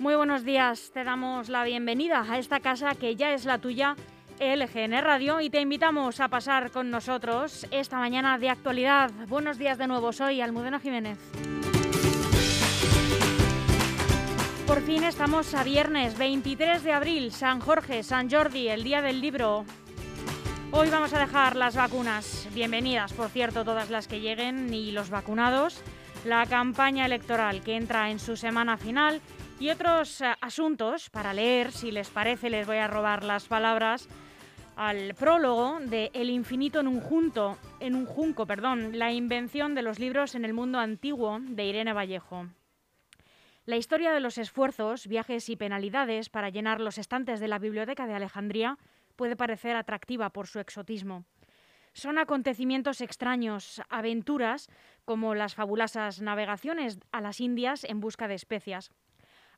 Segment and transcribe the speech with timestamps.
[0.00, 3.96] Muy buenos días, te damos la bienvenida a esta casa que ya es la tuya,
[4.40, 9.10] LGN Radio, y te invitamos a pasar con nosotros esta mañana de actualidad.
[9.28, 11.18] Buenos días de nuevo, soy Almudena Jiménez.
[14.66, 19.20] Por fin estamos a viernes 23 de abril, San Jorge, San Jordi, el día del
[19.20, 19.66] libro.
[20.70, 22.48] Hoy vamos a dejar las vacunas.
[22.54, 25.82] Bienvenidas, por cierto, todas las que lleguen y los vacunados.
[26.24, 29.20] La campaña electoral que entra en su semana final
[29.60, 34.08] y otros eh, asuntos para leer, si les parece, les voy a robar las palabras
[34.74, 39.82] al prólogo de El infinito en un junto, en un junco, perdón, la invención de
[39.82, 42.46] los libros en el mundo antiguo de Irene Vallejo.
[43.66, 48.06] La historia de los esfuerzos, viajes y penalidades para llenar los estantes de la biblioteca
[48.06, 48.78] de Alejandría
[49.14, 51.26] puede parecer atractiva por su exotismo.
[51.92, 54.68] Son acontecimientos extraños, aventuras
[55.04, 58.90] como las fabulosas navegaciones a las Indias en busca de especias,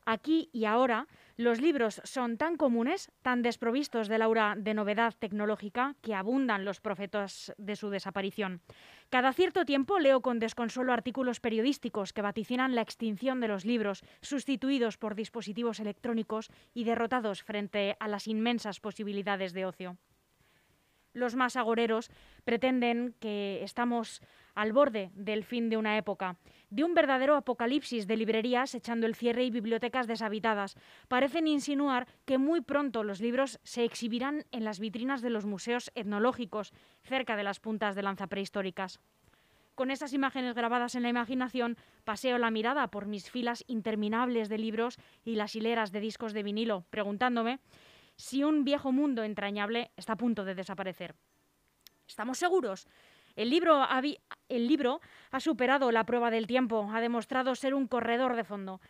[0.05, 5.94] Aquí y ahora, los libros son tan comunes, tan desprovistos del aura de novedad tecnológica,
[6.03, 8.60] que abundan los profetas de su desaparición.
[9.10, 14.03] Cada cierto tiempo leo con desconsuelo artículos periodísticos que vaticinan la extinción de los libros,
[14.21, 19.99] sustituidos por dispositivos electrónicos y derrotados frente a las inmensas posibilidades de ocio.
[21.15, 22.10] Los más agoreros
[22.44, 24.22] pretenden que estamos
[24.54, 26.36] al borde del fin de una época,
[26.70, 30.76] de un verdadero apocalipsis de librerías echando el cierre y bibliotecas deshabitadas.
[31.08, 35.90] Parecen insinuar que muy pronto los libros se exhibirán en las vitrinas de los museos
[35.94, 39.00] etnológicos, cerca de las puntas de lanza prehistóricas.
[39.74, 44.58] Con esas imágenes grabadas en la imaginación, paseo la mirada por mis filas interminables de
[44.58, 47.58] libros y las hileras de discos de vinilo, preguntándome
[48.16, 51.14] si un viejo mundo entrañable está a punto de desaparecer.
[52.06, 52.86] ¿Estamos seguros?
[53.37, 55.00] El libro,
[55.31, 58.81] ha superado la prueba del tiempo, ha demostrado ser un corredor de fondo.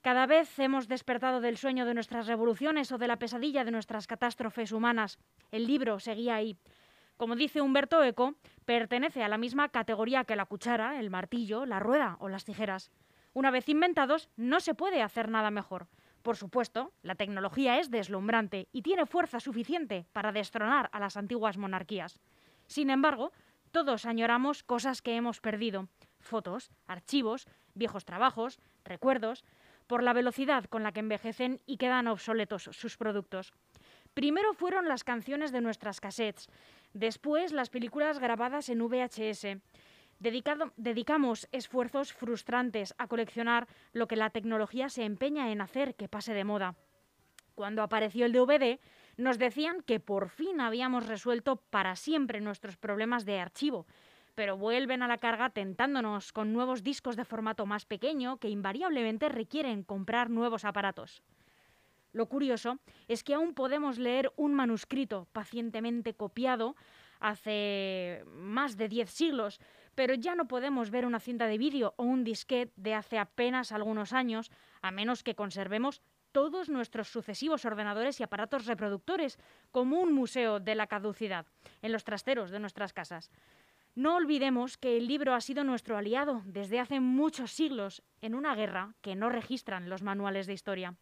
[0.00, 4.06] Cada vez hemos despertado del sueño de nuestras revoluciones o de la pesadilla de nuestras
[4.06, 5.18] catástrofes humanas.
[5.50, 6.56] El libro seguía ahí.
[7.18, 11.78] Como dice Humberto Eco, pertenece a la misma categoría que la cuchara, el martillo, la
[11.78, 12.90] rueda o las tijeras.
[13.34, 15.86] Una vez inventados, no se puede hacer nada mejor.
[16.22, 21.58] Por supuesto, la tecnología es deslumbrante y tiene fuerza suficiente para destronar a las antiguas
[21.58, 22.20] monarquías.
[22.66, 23.32] Sin embargo,
[23.70, 25.88] todos añoramos cosas que hemos perdido,
[26.20, 29.44] fotos, archivos, viejos trabajos, recuerdos,
[29.86, 33.52] por la velocidad con la que envejecen y quedan obsoletos sus productos.
[34.14, 36.48] Primero fueron las canciones de nuestras cassettes,
[36.92, 39.58] después las películas grabadas en VHS.
[40.76, 46.34] dedicamos esfuerzos frustrantes a coleccionar lo que la tecnología se empeña en hacer que pase
[46.34, 46.76] de moda.
[47.54, 48.78] Cuando apareció el DVD,
[49.20, 53.86] nos decían que por fin habíamos resuelto para siempre nuestros problemas de archivo,
[54.34, 59.28] pero vuelven a la carga tentándonos con nuevos discos de formato más pequeño que invariablemente
[59.28, 61.22] requieren comprar nuevos aparatos.
[62.12, 66.74] Lo curioso es que aún podemos leer un manuscrito pacientemente copiado
[67.20, 69.60] hace más de 10 siglos,
[69.94, 73.70] pero ya no podemos ver una cinta de vídeo o un disquete de hace apenas
[73.70, 74.50] algunos años,
[74.80, 76.00] a menos que conservemos
[76.32, 79.38] todos nuestros sucesivos ordenadores y aparatos reproductores,
[79.70, 81.46] como un museo de la caducidad,
[81.82, 83.30] en los trasteros de nuestras casas.
[83.94, 88.54] No olvidemos que el libro ha sido nuestro aliado desde hace muchos siglos en una
[88.54, 90.94] guerra que no registran los manuales de historia.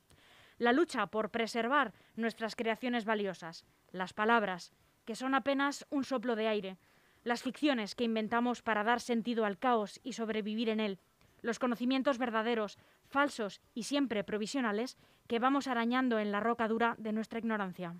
[0.56, 4.72] La lucha por preservar nuestras creaciones valiosas, las palabras,
[5.04, 6.78] que son apenas un soplo de aire,
[7.24, 10.98] las ficciones que inventamos para dar sentido al caos y sobrevivir en él,
[11.42, 14.96] los conocimientos verdaderos, falsos y siempre provisionales
[15.26, 17.94] que vamos arañando en la roca dura de nuestra ignorancia.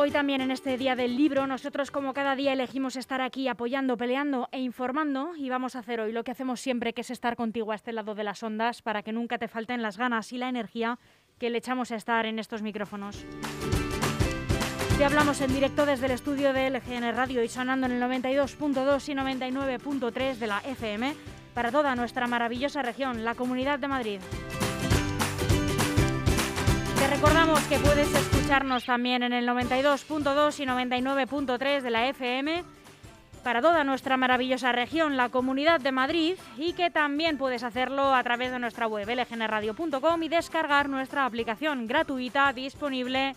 [0.00, 3.96] Hoy también en este día del libro, nosotros como cada día elegimos estar aquí apoyando,
[3.96, 7.34] peleando e informando y vamos a hacer hoy lo que hacemos siempre, que es estar
[7.34, 10.38] contigo a este lado de las ondas para que nunca te falten las ganas y
[10.38, 11.00] la energía
[11.40, 13.24] que le echamos a estar en estos micrófonos.
[14.96, 19.08] Te hablamos en directo desde el estudio de LGN Radio y sonando en el 92.2
[19.08, 21.12] y 99.3 de la FM
[21.54, 24.20] para toda nuestra maravillosa región, la Comunidad de Madrid.
[27.10, 32.64] Recordamos que puedes escucharnos también en el 92.2 y 99.3 de la FM
[33.42, 38.22] para toda nuestra maravillosa región, la Comunidad de Madrid, y que también puedes hacerlo a
[38.22, 43.34] través de nuestra web lgnradio.com y descargar nuestra aplicación gratuita disponible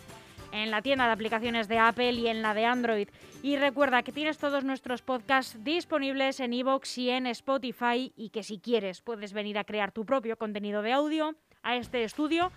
[0.52, 3.08] en la tienda de aplicaciones de Apple y en la de Android.
[3.42, 8.42] Y recuerda que tienes todos nuestros podcasts disponibles en iVoox y en Spotify y que
[8.42, 12.52] si quieres puedes venir a crear tu propio contenido de audio a este estudio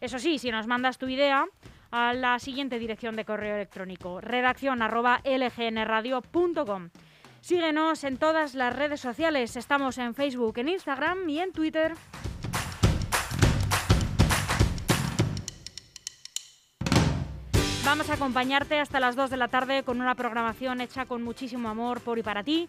[0.00, 1.46] eso sí, si nos mandas tu idea
[1.90, 6.90] a la siguiente dirección de correo electrónico, redacción arroba lgnradio.com.
[7.40, 11.94] Síguenos en todas las redes sociales, estamos en Facebook, en Instagram y en Twitter.
[17.84, 21.68] Vamos a acompañarte hasta las 2 de la tarde con una programación hecha con muchísimo
[21.68, 22.68] amor por y para ti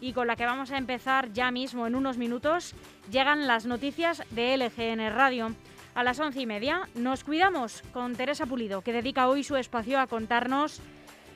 [0.00, 2.74] y con la que vamos a empezar ya mismo en unos minutos.
[3.10, 5.54] Llegan las noticias de LGN Radio.
[5.96, 9.98] A las once y media nos cuidamos con Teresa Pulido, que dedica hoy su espacio
[9.98, 10.82] a contarnos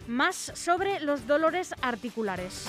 [0.07, 2.69] más sobre los dolores articulares.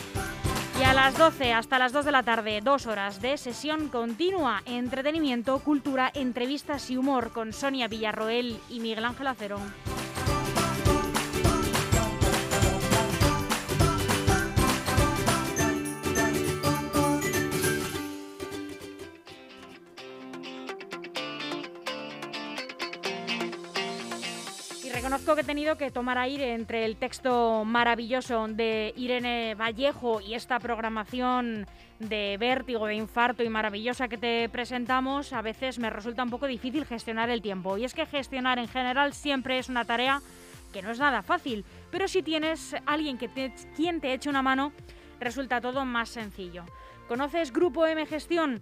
[0.79, 4.63] Y a las 12 hasta las 2 de la tarde, dos horas de sesión continua,
[4.65, 9.59] entretenimiento, cultura, entrevistas y humor con Sonia Villarroel y Miguel Ángel Acero.
[25.35, 30.59] Que he tenido que tomar aire entre el texto maravilloso de Irene Vallejo y esta
[30.59, 31.67] programación
[31.99, 35.33] de vértigo, de infarto y maravillosa que te presentamos.
[35.33, 37.77] A veces me resulta un poco difícil gestionar el tiempo.
[37.77, 40.21] Y es que gestionar en general siempre es una tarea
[40.73, 41.65] que no es nada fácil.
[41.91, 44.71] Pero si tienes alguien que quien te eche una mano,
[45.19, 46.65] resulta todo más sencillo.
[47.07, 48.61] ¿Conoces Grupo M Gestión?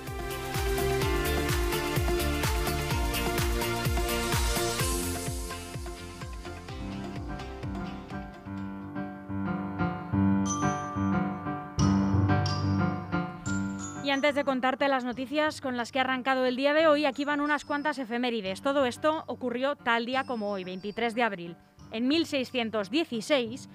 [14.21, 17.25] Antes de contarte las noticias con las que ha arrancado el día de hoy, aquí
[17.25, 18.61] van unas cuantas efemérides.
[18.61, 21.55] Todo esto ocurrió tal día como hoy, 23 de abril.
[21.91, 23.67] En 1616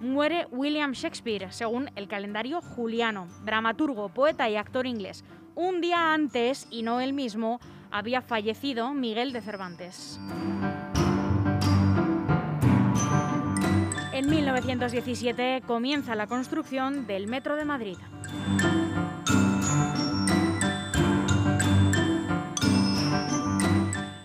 [0.00, 5.24] muere William Shakespeare, según el calendario juliano, dramaturgo, poeta y actor inglés.
[5.54, 7.58] Un día antes, y no él mismo,
[7.90, 10.20] había fallecido Miguel de Cervantes.
[14.12, 17.96] En 1917 comienza la construcción del Metro de Madrid.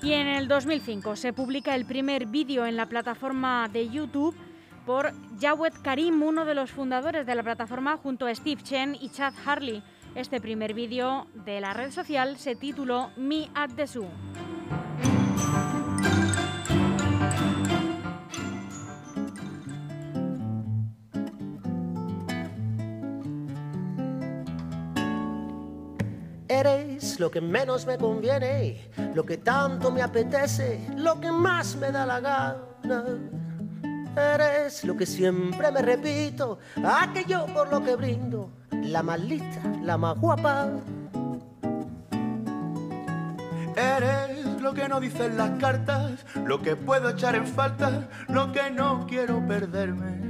[0.10, 4.36] Y en el 2005 se publica el primer vídeo en la plataforma de YouTube
[4.84, 9.10] por Jawed Karim, uno de los fundadores de la plataforma, junto a Steve Chen y
[9.10, 9.84] Chad Harley.
[10.16, 14.10] Este primer vídeo de la red social se tituló Me at the Zoo.
[27.20, 32.06] Lo que menos me conviene, lo que tanto me apetece, lo que más me da
[32.06, 33.04] la gana.
[34.16, 39.98] Eres lo que siempre me repito, aquello por lo que brindo, la más lista, la
[39.98, 40.70] más guapa.
[43.76, 48.72] Eres lo que no dicen las cartas, lo que puedo echar en falta, lo que
[48.72, 50.22] no quiero perderme.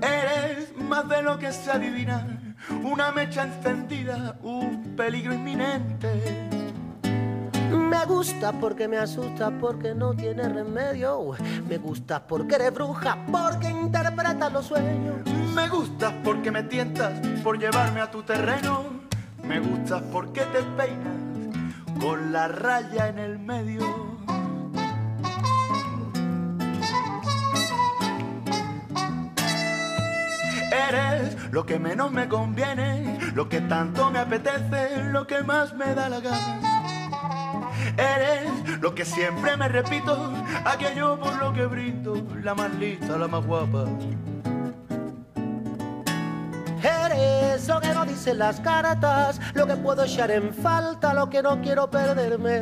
[0.00, 2.41] Eres más de lo que se adivina
[2.82, 6.50] una mecha encendida, un peligro inminente.
[7.70, 11.32] Me gusta porque me asusta, porque no tiene remedio.
[11.68, 15.16] Me gusta porque eres bruja, porque interpretas los sueños.
[15.54, 18.84] Me gustas porque me tientas por llevarme a tu terreno.
[19.44, 21.22] Me gustas porque te peinas
[22.00, 24.21] con la raya en el medio.
[30.92, 35.94] Eres lo que menos me conviene, lo que tanto me apetece, lo que más me
[35.94, 36.82] da la gana.
[37.96, 40.32] Eres lo que siempre me repito,
[40.64, 43.86] aquello por lo que brindo, la más lista, la más guapa.
[46.82, 51.42] Eres lo que no dicen las cartas, lo que puedo echar en falta, lo que
[51.42, 52.56] no quiero perderme.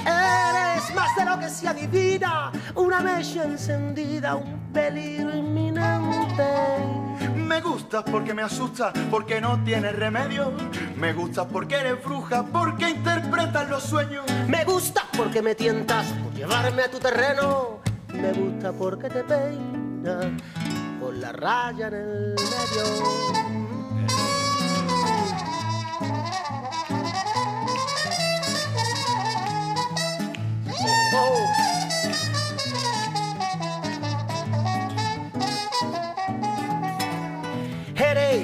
[0.00, 7.05] Eres más de lo que se adivina, una mecha encendida, un peligro inminente.
[7.56, 10.52] Me gustas porque me asustas, porque no tienes remedio.
[10.94, 14.26] Me gustas porque eres bruja, porque interpretas los sueños.
[14.46, 17.78] Me gusta porque me tientas por llevarme a tu terreno.
[18.12, 20.26] Me gusta porque te peinas
[21.00, 23.45] con la raya en el medio.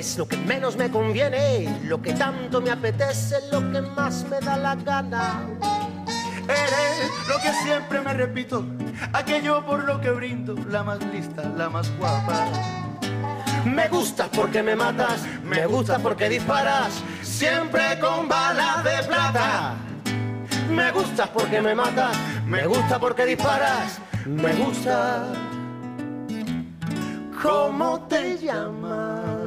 [0.02, 4.40] Eres lo que menos me conviene, lo que tanto me apetece, lo que más me
[4.40, 5.42] da la gana.
[6.42, 8.64] Eres lo que siempre me repito,
[9.12, 12.49] aquello por lo que brindo, la más lista, la más guapa.
[13.64, 19.76] Me gusta porque me matas, me gusta porque disparas, siempre con balas de plata.
[20.68, 25.28] Me gusta porque me matas, me gusta porque disparas, me gusta.
[27.40, 29.41] ¿Cómo te llamas?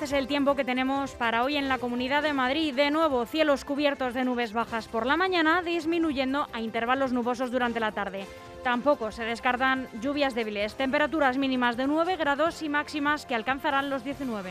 [0.00, 2.74] Este es el tiempo que tenemos para hoy en la Comunidad de Madrid.
[2.74, 7.80] De nuevo, cielos cubiertos de nubes bajas por la mañana, disminuyendo a intervalos nubosos durante
[7.80, 8.24] la tarde.
[8.64, 14.02] Tampoco se descartan lluvias débiles, temperaturas mínimas de 9 grados y máximas que alcanzarán los
[14.02, 14.50] 19.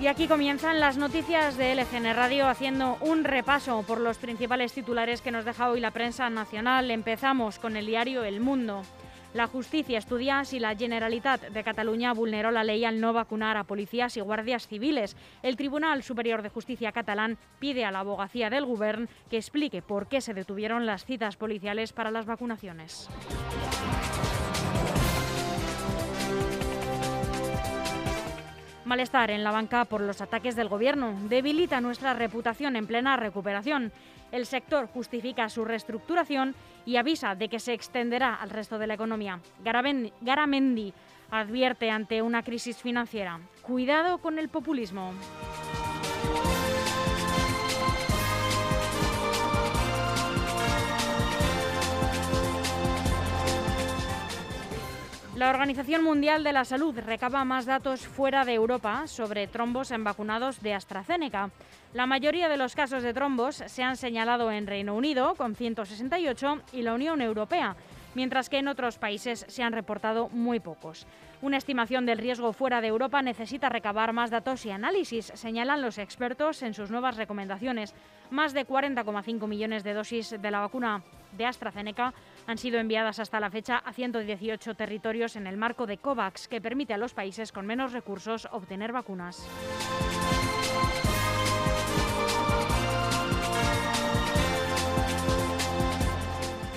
[0.00, 5.22] Y aquí comienzan las noticias de LGN Radio haciendo un repaso por los principales titulares
[5.22, 6.92] que nos deja hoy la prensa nacional.
[6.92, 8.82] Empezamos con el diario El Mundo.
[9.34, 13.64] La justicia estudia si la Generalitat de Cataluña vulneró la ley al no vacunar a
[13.64, 15.16] policías y guardias civiles.
[15.42, 20.06] El Tribunal Superior de Justicia catalán pide a la abogacía del Gobierno que explique por
[20.06, 23.08] qué se detuvieron las citas policiales para las vacunaciones.
[28.88, 33.92] Malestar en la banca por los ataques del gobierno debilita nuestra reputación en plena recuperación.
[34.32, 36.54] El sector justifica su reestructuración
[36.86, 39.40] y avisa de que se extenderá al resto de la economía.
[39.62, 40.94] Garamendi
[41.30, 43.40] advierte ante una crisis financiera.
[43.60, 45.12] Cuidado con el populismo.
[55.38, 60.02] La Organización Mundial de la Salud recaba más datos fuera de Europa sobre trombos en
[60.02, 61.50] vacunados de AstraZeneca.
[61.94, 66.62] La mayoría de los casos de trombos se han señalado en Reino Unido, con 168,
[66.72, 67.76] y la Unión Europea,
[68.16, 71.06] mientras que en otros países se han reportado muy pocos.
[71.40, 75.98] Una estimación del riesgo fuera de Europa necesita recabar más datos y análisis, señalan los
[75.98, 77.94] expertos en sus nuevas recomendaciones.
[78.32, 81.00] Más de 40,5 millones de dosis de la vacuna
[81.36, 82.12] de AstraZeneca
[82.48, 86.62] han sido enviadas hasta la fecha a 118 territorios en el marco de COVAX, que
[86.62, 89.46] permite a los países con menos recursos obtener vacunas.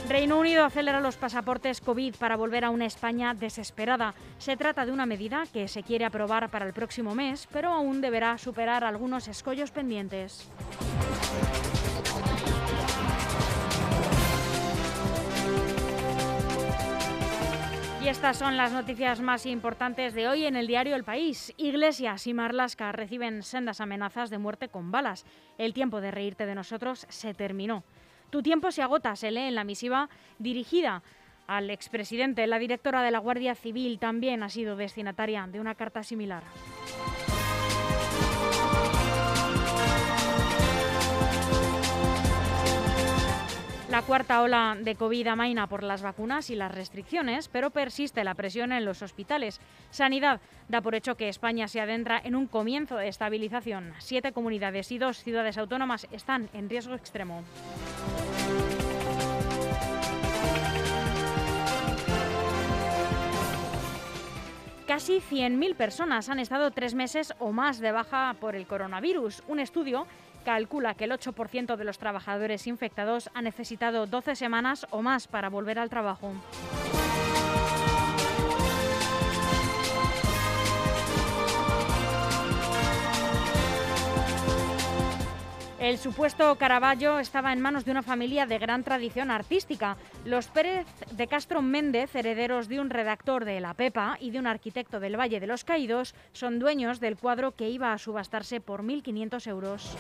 [0.10, 4.14] Reino Unido acelera los pasaportes COVID para volver a una España desesperada.
[4.40, 8.02] Se trata de una medida que se quiere aprobar para el próximo mes, pero aún
[8.02, 10.50] deberá superar algunos escollos pendientes.
[18.04, 21.54] Y estas son las noticias más importantes de hoy en el diario El País.
[21.58, 25.24] Iglesias y Marlasca reciben sendas amenazas de muerte con balas.
[25.60, 27.84] El tiempo de reírte de nosotros se terminó.
[28.32, 31.04] Tu tiempo se agota, se lee en la misiva dirigida
[31.46, 32.48] al expresidente.
[32.48, 36.42] La directora de la Guardia Civil también ha sido destinataria de una carta similar.
[43.92, 48.36] La cuarta ola de COVID amaina por las vacunas y las restricciones, pero persiste la
[48.36, 49.60] presión en los hospitales.
[49.90, 53.92] Sanidad da por hecho que España se adentra en un comienzo de estabilización.
[54.00, 57.44] Siete comunidades y dos ciudades autónomas están en riesgo extremo.
[64.88, 69.44] Casi 100.000 personas han estado tres meses o más de baja por el coronavirus.
[69.48, 70.06] Un estudio
[70.42, 75.50] calcula que el 8% de los trabajadores infectados ha necesitado 12 semanas o más para
[75.50, 76.34] volver al trabajo.
[85.82, 89.98] El supuesto Caravaggio estaba en manos de una familia de gran tradición artística.
[90.26, 94.46] Los Pérez de Castro Méndez, herederos de un redactor de La Pepa y de un
[94.46, 98.84] arquitecto del Valle de los Caídos, son dueños del cuadro que iba a subastarse por
[98.84, 99.98] 1.500 euros.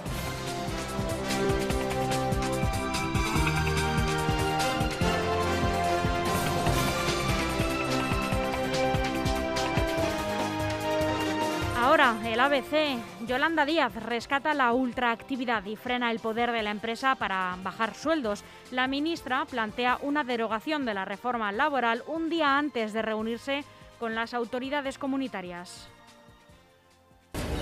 [11.82, 17.16] Ahora, el ABC, Yolanda Díaz rescata la ultraactividad y frena el poder de la empresa
[17.16, 18.44] para bajar sueldos.
[18.70, 23.64] La ministra plantea una derogación de la reforma laboral un día antes de reunirse
[24.00, 25.88] con las autoridades comunitarias.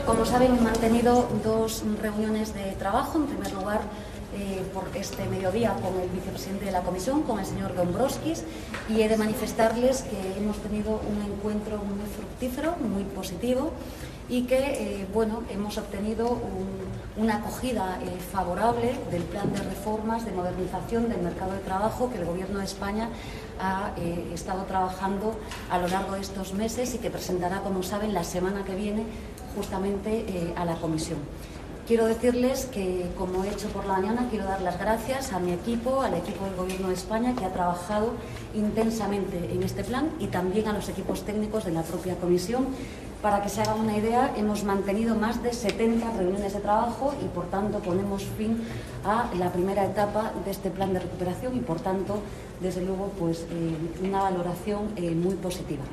[0.05, 3.19] Como saben, he mantenido dos reuniones de trabajo.
[3.19, 3.79] En primer lugar,
[4.35, 8.43] eh, por este mediodía con el vicepresidente de la Comisión, con el señor Dombrovskis,
[8.87, 13.71] y he de manifestarles que hemos tenido un encuentro muy fructífero, muy positivo,
[14.29, 14.57] y que
[15.01, 16.37] eh, bueno, hemos obtenido
[17.17, 22.19] una acogida eh, favorable del plan de reformas de modernización del mercado de trabajo que
[22.19, 23.09] el Gobierno de España
[23.59, 23.91] ha
[24.33, 25.37] estado trabajando
[25.71, 29.03] a lo largo de estos meses y que presentará, como saben, la semana que viene
[29.55, 31.17] justamente a la Comisión.
[31.89, 35.53] Quiero decirles que, como he hecho por la mañana, quiero dar las gracias a mi
[35.53, 38.11] equipo, al equipo del Gobierno de España, que ha trabajado
[38.53, 42.67] intensamente en este plan y también a los equipos técnicos de la propia Comisión
[43.23, 47.27] para que se haga una idea, hemos mantenido más de 70 reuniones de trabajo y,
[47.29, 48.61] por tanto, ponemos fin
[49.03, 52.19] a la primera etapa de este plan de recuperación y, por tanto,
[52.61, 55.85] desde luego, pues, eh, una valoración eh, muy positiva.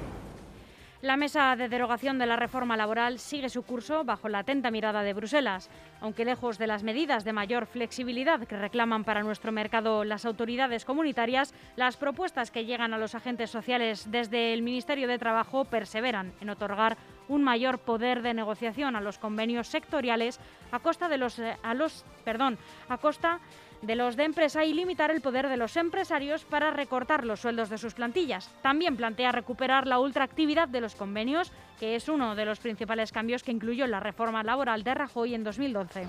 [1.06, 5.04] La mesa de derogación de la reforma laboral sigue su curso bajo la atenta mirada
[5.04, 5.70] de Bruselas.
[6.00, 10.84] Aunque lejos de las medidas de mayor flexibilidad que reclaman para nuestro mercado las autoridades
[10.84, 16.32] comunitarias, las propuestas que llegan a los agentes sociales desde el Ministerio de Trabajo perseveran
[16.40, 16.96] en otorgar
[17.28, 20.40] un mayor poder de negociación a los convenios sectoriales
[20.72, 23.38] a costa de los, eh, a los, perdón, a costa
[23.82, 27.78] los de empresa y limitar el poder de los empresarios para recortar los sueldos de
[27.78, 28.50] sus plantillas.
[28.62, 33.42] También plantea recuperar la ultraactividad de los convenios, que es uno de los principales cambios
[33.42, 36.06] que incluyó la reforma laboral de Rajoy en 2012.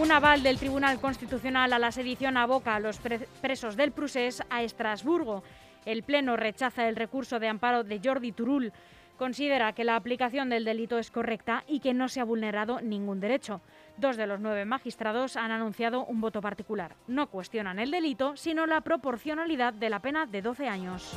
[0.00, 3.00] Un aval del Tribunal Constitucional a la sedición aboca a los
[3.40, 5.42] presos del Prusés a Estrasburgo.
[5.84, 8.72] El Pleno rechaza el recurso de amparo de Jordi Turul.
[9.18, 13.18] Considera que la aplicación del delito es correcta y que no se ha vulnerado ningún
[13.18, 13.60] derecho.
[13.96, 16.94] Dos de los nueve magistrados han anunciado un voto particular.
[17.08, 21.16] No cuestionan el delito, sino la proporcionalidad de la pena de 12 años.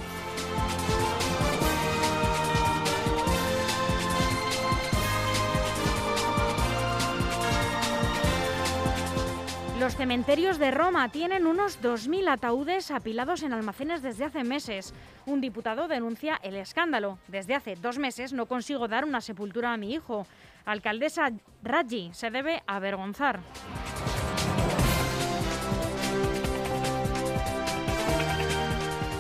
[9.82, 14.94] Los cementerios de Roma tienen unos 2.000 ataúdes apilados en almacenes desde hace meses.
[15.26, 17.18] Un diputado denuncia el escándalo.
[17.28, 20.28] Desde hace dos meses no consigo dar una sepultura a mi hijo.
[20.66, 21.32] Alcaldesa
[21.64, 23.40] Raggi se debe avergonzar.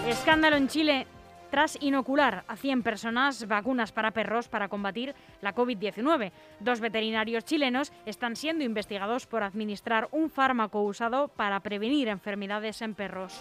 [0.08, 1.08] Escándalo en Chile
[1.52, 6.32] tras inocular a 100 personas vacunas para perros para combatir la COVID-19.
[6.60, 12.96] Dos veterinarios chilenos están siendo investigados por administrar un fármaco usado para prevenir enfermedades en
[12.96, 13.40] perros.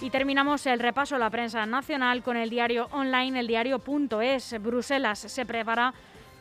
[0.00, 4.62] Y terminamos el repaso a la prensa nacional con el diario online, el diario.es.
[4.62, 5.92] Bruselas se prepara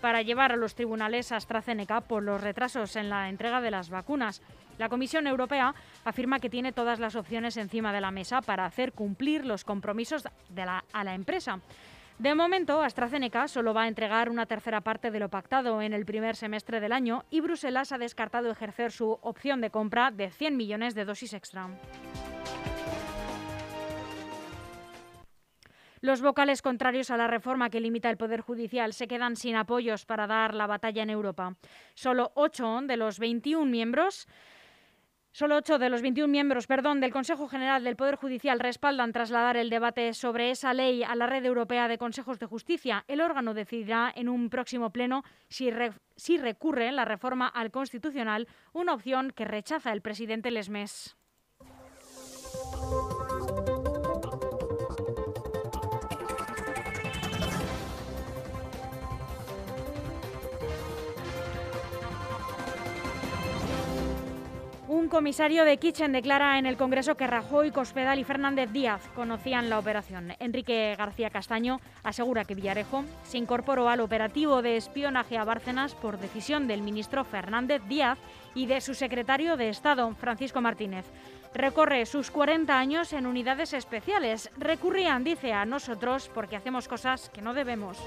[0.02, 4.42] para llevar a los tribunales AstraZeneca por los retrasos en la entrega de las vacunas.
[4.78, 5.74] La Comisión Europea
[6.06, 10.24] afirma que tiene todas las opciones encima de la mesa para hacer cumplir los compromisos
[10.26, 11.60] a la empresa.
[12.20, 16.04] De momento, AstraZeneca solo va a entregar una tercera parte de lo pactado en el
[16.04, 20.58] primer semestre del año y Bruselas ha descartado ejercer su opción de compra de 100
[20.58, 21.70] millones de dosis extra.
[26.02, 30.06] Los vocales contrarios a la reforma que limita el Poder Judicial se quedan sin apoyos
[30.06, 31.56] para dar la batalla en Europa.
[31.96, 34.28] Solo 8 de los 21 miembros
[35.38, 39.56] Solo ocho de los 21 miembros perdón, del Consejo General del Poder Judicial respaldan trasladar
[39.56, 43.06] el debate sobre esa ley a la Red Europea de Consejos de Justicia.
[43.08, 45.70] El órgano decidirá en un próximo pleno si,
[46.16, 51.16] si recurre la reforma al Constitucional, una opción que rechaza el presidente Lesmes.
[65.08, 69.70] Un comisario de Kitchen declara en el Congreso que Rajoy, Cospedal y Fernández Díaz conocían
[69.70, 70.34] la operación.
[70.38, 76.20] Enrique García Castaño asegura que Villarejo se incorporó al operativo de espionaje a Bárcenas por
[76.20, 78.18] decisión del ministro Fernández Díaz
[78.54, 81.06] y de su secretario de Estado, Francisco Martínez.
[81.54, 84.52] Recorre sus 40 años en unidades especiales.
[84.58, 87.98] Recurrían, dice, a nosotros porque hacemos cosas que no debemos.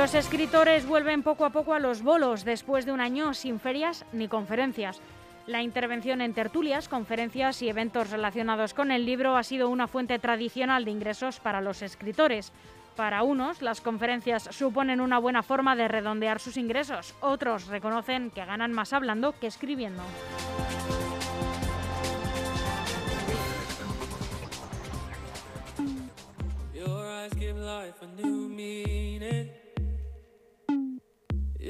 [0.00, 4.06] Los escritores vuelven poco a poco a los bolos después de un año sin ferias
[4.14, 4.98] ni conferencias.
[5.46, 10.18] La intervención en tertulias, conferencias y eventos relacionados con el libro ha sido una fuente
[10.18, 12.50] tradicional de ingresos para los escritores.
[12.96, 17.14] Para unos, las conferencias suponen una buena forma de redondear sus ingresos.
[17.20, 20.02] Otros reconocen que ganan más hablando que escribiendo.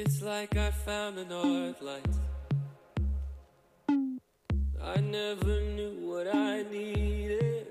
[0.03, 2.15] It's like I found an north light.
[4.83, 7.67] I never knew what I needed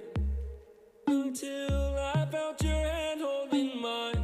[1.08, 4.24] until I felt your hand holding mine.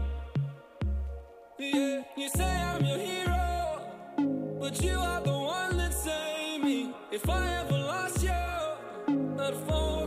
[1.58, 3.82] Yeah, you say I'm your hero,
[4.60, 6.94] but you are the one that saved me.
[7.12, 8.30] If I ever lost you,
[9.40, 10.05] I'd fall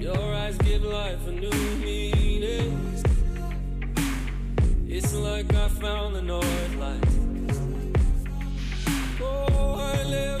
[0.00, 3.02] Your eyes give life a new meaning.
[4.88, 7.04] It's like I found the north light.
[9.20, 10.39] Oh, I never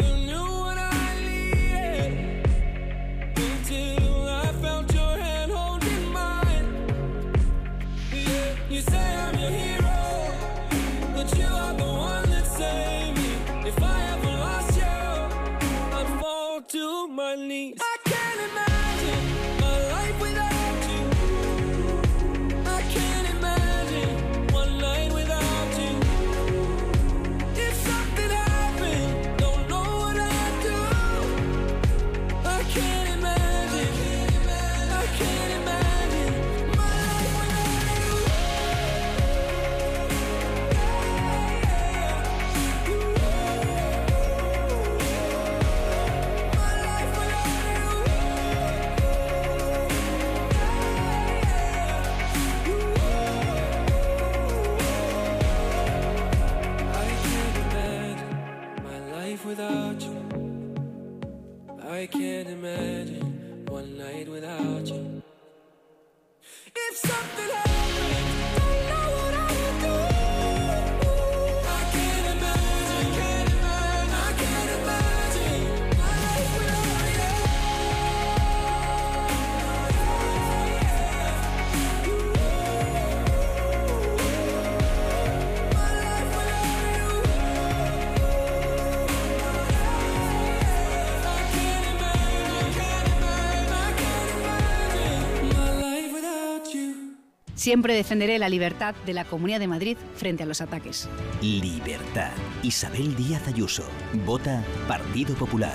[97.60, 101.10] Siempre defenderé la libertad de la Comunidad de Madrid frente a los ataques.
[101.42, 102.30] Libertad.
[102.62, 103.86] Isabel Díaz Ayuso.
[104.24, 105.74] Vota Partido Popular.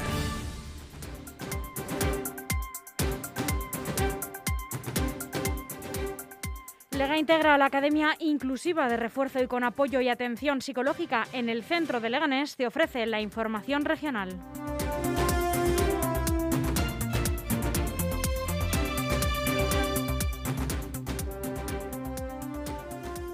[6.98, 11.62] Lega integra la Academia Inclusiva de Refuerzo y con apoyo y atención psicológica en el
[11.62, 14.30] centro de Leganés te ofrece la información regional.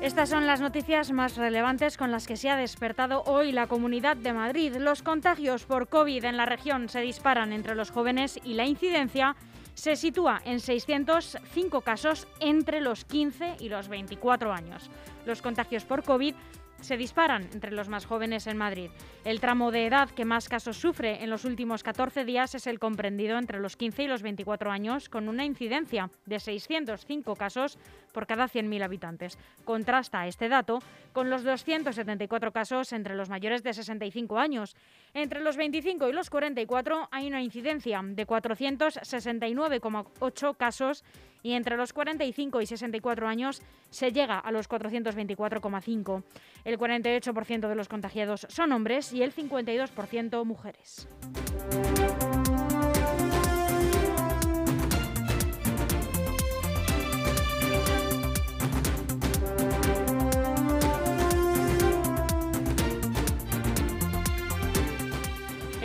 [0.02, 4.18] Estas son las noticias más relevantes con las que se ha despertado hoy la Comunidad
[4.18, 4.76] de Madrid.
[4.78, 9.36] Los contagios por COVID en la región se disparan entre los jóvenes y la incidencia
[9.76, 14.90] se sitúa en 605 casos entre los 15 y los 24 años.
[15.28, 16.34] Los contagios por COVID
[16.82, 18.90] se disparan entre los más jóvenes en Madrid.
[19.24, 22.80] El tramo de edad que más casos sufre en los últimos 14 días es el
[22.80, 27.78] comprendido entre los 15 y los 24 años, con una incidencia de 605 casos
[28.12, 29.38] por cada 100.000 habitantes.
[29.64, 30.80] Contrasta este dato
[31.14, 34.76] con los 274 casos entre los mayores de 65 años.
[35.14, 41.04] Entre los 25 y los 44 hay una incidencia de 469,8 casos
[41.44, 46.24] y entre los 45 y 64 años se llega a los 424,5.
[46.64, 51.08] El 48% de los contagiados son hombres y el 52% mujeres.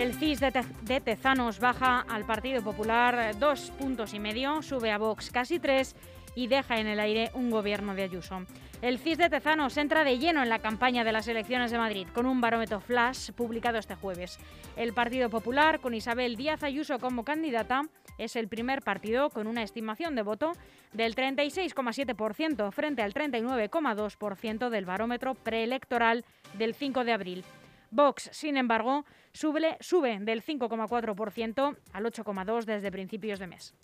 [0.06, 4.92] El CIS de, Te- de Tezanos baja al Partido Popular dos puntos y medio, sube
[4.92, 5.96] a Vox casi tres
[6.36, 8.46] y deja en el aire un gobierno de Ayuso.
[8.82, 12.06] El CIS de Tezanos entra de lleno en la campaña de las elecciones de Madrid
[12.14, 14.38] con un barómetro flash publicado este jueves.
[14.76, 17.82] El Partido Popular, con Isabel Díaz Ayuso como candidata,
[18.16, 20.52] es el primer partido con una estimación de voto
[20.92, 27.44] del 36,7% frente al 39,2% del barómetro preelectoral del 5 de abril.
[27.96, 33.74] Vox, sin embargo, sube, sube del 5,4% al 8,2% desde principios de mes.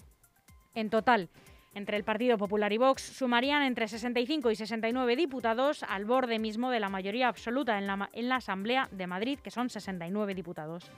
[0.74, 1.30] En total,
[1.74, 6.70] entre el Partido Popular y Vox sumarían entre 65 y 69 diputados al borde mismo
[6.70, 10.90] de la mayoría absoluta en la, en la Asamblea de Madrid, que son 69 diputados.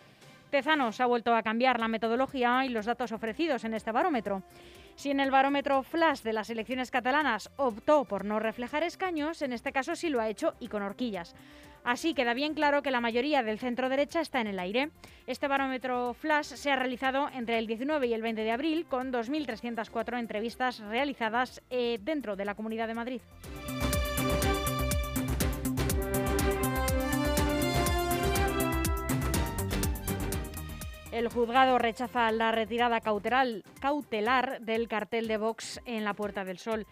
[0.51, 4.43] Tezanos ha vuelto a cambiar la metodología y los datos ofrecidos en este barómetro.
[4.97, 9.53] Si en el barómetro flash de las elecciones catalanas optó por no reflejar escaños, en
[9.53, 11.35] este caso sí lo ha hecho y con horquillas.
[11.85, 14.91] Así queda bien claro que la mayoría del centro derecha está en el aire.
[15.27, 19.13] Este barómetro flash se ha realizado entre el 19 y el 20 de abril con
[19.13, 23.21] 2.304 entrevistas realizadas eh, dentro de la Comunidad de Madrid.
[31.15, 36.89] El juzgado rechaza la retirada cautelar del cartel de Vox en la Puerta del Sol.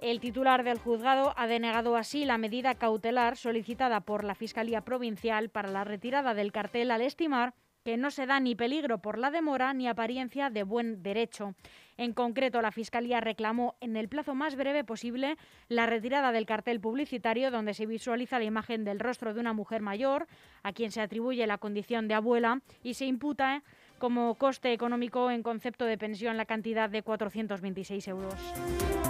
[0.00, 5.50] El titular del juzgado ha denegado así la medida cautelar solicitada por la Fiscalía Provincial
[5.50, 9.30] para la retirada del cartel al estimar que no se da ni peligro por la
[9.30, 11.54] demora ni apariencia de buen derecho.
[11.96, 15.36] En concreto, la Fiscalía reclamó en el plazo más breve posible
[15.68, 19.82] la retirada del cartel publicitario donde se visualiza la imagen del rostro de una mujer
[19.82, 20.26] mayor,
[20.62, 23.62] a quien se atribuye la condición de abuela, y se imputa
[23.98, 29.09] como coste económico en concepto de pensión la cantidad de 426 euros.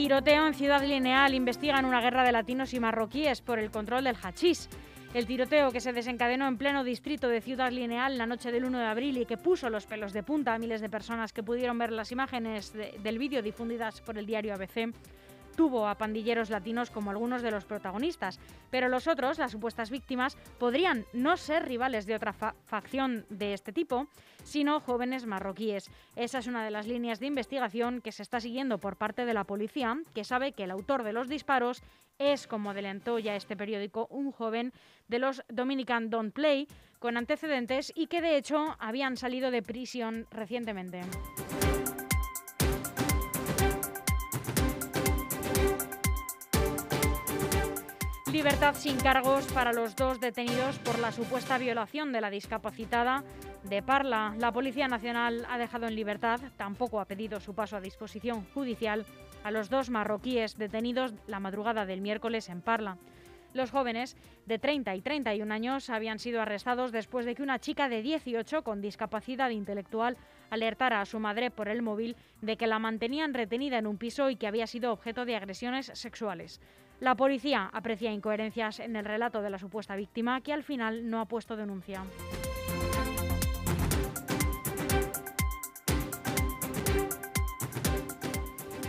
[0.00, 1.34] Tiroteo en Ciudad Lineal.
[1.34, 4.70] Investigan una guerra de latinos y marroquíes por el control del hachís.
[5.12, 8.78] El tiroteo que se desencadenó en pleno distrito de Ciudad Lineal la noche del 1
[8.78, 11.76] de abril y que puso los pelos de punta a miles de personas que pudieron
[11.76, 14.90] ver las imágenes del vídeo difundidas por el diario ABC
[15.60, 20.38] tuvo a pandilleros latinos como algunos de los protagonistas, pero los otros, las supuestas víctimas,
[20.58, 24.06] podrían no ser rivales de otra facción de este tipo,
[24.42, 25.90] sino jóvenes marroquíes.
[26.16, 29.34] Esa es una de las líneas de investigación que se está siguiendo por parte de
[29.34, 31.82] la policía, que sabe que el autor de los disparos
[32.18, 34.72] es, como adelantó ya este periódico, un joven
[35.08, 36.68] de los Dominican Don't Play,
[36.98, 41.02] con antecedentes y que de hecho habían salido de prisión recientemente.
[48.40, 53.22] Libertad sin cargos para los dos detenidos por la supuesta violación de la discapacitada
[53.64, 54.34] de Parla.
[54.38, 59.04] La Policía Nacional ha dejado en libertad, tampoco ha pedido su paso a disposición judicial,
[59.44, 62.96] a los dos marroquíes detenidos la madrugada del miércoles en Parla.
[63.52, 67.90] Los jóvenes de 30 y 31 años habían sido arrestados después de que una chica
[67.90, 70.16] de 18 con discapacidad intelectual
[70.48, 74.30] alertara a su madre por el móvil de que la mantenían retenida en un piso
[74.30, 76.58] y que había sido objeto de agresiones sexuales.
[77.00, 81.20] La policía aprecia incoherencias en el relato de la supuesta víctima, que al final no
[81.20, 82.04] ha puesto denuncia.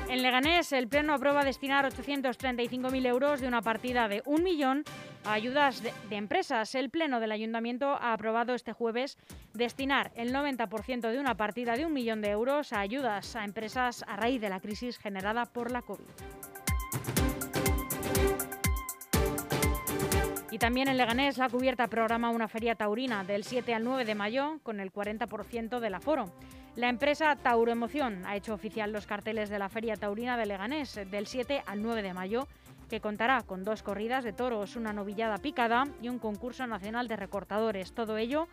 [0.10, 4.84] En Leganés, el Pleno aprueba destinar 835.000 euros de una partida de un millón
[5.24, 6.76] a ayudas de, de, empresas.
[6.76, 9.18] El Pleno del Ayuntamiento ha aprobado este jueves
[9.54, 14.04] destinar el 90% de una partida de un millón de euros a ayudas a empresas
[14.06, 16.41] a raíz de la crisis generada por la COVID.
[20.52, 24.16] Y también en Leganés, la cubierta programa una feria taurina del 7 al 9 de
[24.16, 26.26] mayo con el 40% del aforo.
[26.76, 31.00] La empresa Tauro Emoción ha hecho oficial los carteles de la feria taurina de Leganés
[31.10, 32.50] del 7 al 9 de mayo,
[32.90, 37.16] que contará con dos corridas de toros, una novillada picada y un concurso nacional de
[37.16, 37.94] recortadores.
[37.94, 38.50] Todo ello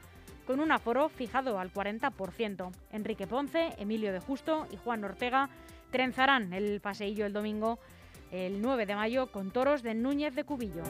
[0.47, 2.71] con un aforo fijado al 40%.
[2.93, 5.49] Enrique Ponce, Emilio de Justo y Juan Ortega
[5.91, 7.81] trenzarán el paseillo el domingo
[8.31, 10.83] el 9 de mayo con toros de Núñez de Cubillo.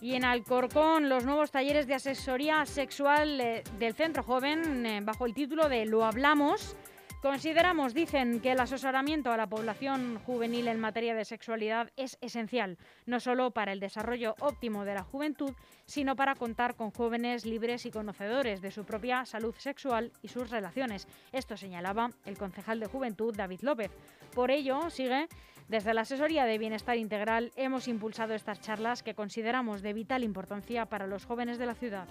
[0.00, 5.26] Y en Alcorcón, los nuevos talleres de asesoría sexual eh, del Centro Joven, eh, bajo
[5.26, 6.74] el título de Lo Hablamos,
[7.22, 12.78] Consideramos, dicen, que el asesoramiento a la población juvenil en materia de sexualidad es esencial,
[13.06, 15.52] no solo para el desarrollo óptimo de la juventud,
[15.86, 20.50] sino para contar con jóvenes libres y conocedores de su propia salud sexual y sus
[20.50, 21.06] relaciones.
[21.30, 23.92] Esto señalaba el concejal de Juventud, David López.
[24.34, 25.28] Por ello, sigue,
[25.68, 30.86] desde la Asesoría de Bienestar Integral hemos impulsado estas charlas que consideramos de vital importancia
[30.86, 32.08] para los jóvenes de la ciudad.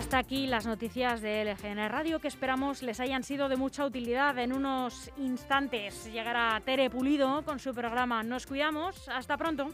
[0.00, 4.38] Hasta aquí las noticias de LGN Radio que esperamos les hayan sido de mucha utilidad.
[4.38, 9.10] En unos instantes llegará Tere Pulido con su programa Nos Cuidamos.
[9.10, 9.68] Hasta pronto.